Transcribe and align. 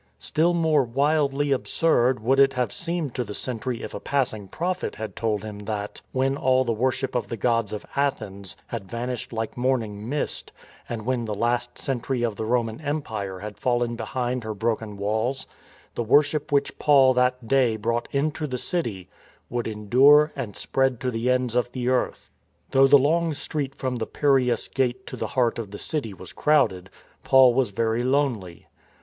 Still 0.17 0.55
more 0.55 0.83
wildly 0.83 1.51
absurd 1.51 2.21
would 2.21 2.39
it 2.39 2.53
have 2.53 2.73
seemed 2.73 3.13
to 3.13 3.23
the 3.23 3.35
sentry 3.35 3.83
if 3.83 3.93
a 3.93 3.99
passing 3.99 4.47
prophet 4.47 4.95
had 4.95 5.15
told 5.15 5.43
him 5.43 5.59
that, 5.59 6.01
when 6.11 6.35
all 6.35 6.63
the 6.63 6.73
worship 6.73 7.13
of 7.13 7.27
the 7.27 7.37
gods 7.37 7.71
of 7.71 7.85
Athens 7.95 8.57
had 8.65 8.89
vanished 8.89 9.31
like 9.31 9.55
morning 9.55 10.09
mist, 10.09 10.51
and 10.89 11.05
when 11.05 11.25
the 11.25 11.35
last 11.35 11.77
sentry 11.77 12.23
of 12.23 12.35
the 12.35 12.45
Roman 12.47 12.81
Empire 12.81 13.41
had 13.41 13.59
fallen 13.59 13.95
behind 13.95 14.43
her 14.43 14.55
broken 14.55 14.97
walls, 14.97 15.45
the 15.93 16.01
worship 16.01 16.51
which 16.51 16.79
Paul 16.79 17.13
that 17.13 17.47
day 17.47 17.75
brought 17.75 18.07
into 18.11 18.47
the 18.47 18.57
city 18.57 19.07
would 19.51 19.67
endure 19.67 20.31
and 20.35 20.55
spread 20.55 20.99
to 21.01 21.11
the 21.11 21.29
ends 21.29 21.53
of 21.53 21.73
the 21.73 21.89
earth. 21.89 22.31
Though 22.71 22.87
the 22.87 22.97
long 22.97 23.35
street 23.35 23.75
from 23.75 23.97
the 23.97 24.07
Piraeus 24.07 24.67
gate 24.67 25.05
to 25.05 25.15
the 25.15 25.27
heart 25.37 25.59
of 25.59 25.69
the 25.69 25.77
city 25.77 26.11
was 26.11 26.33
crowded, 26.33 26.89
Paul 27.23 27.53
was 27.53 27.69
very 27.69 28.01
lonely. 28.01 28.65